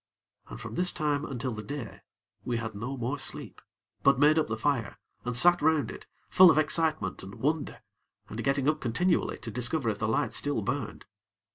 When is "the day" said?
1.51-1.99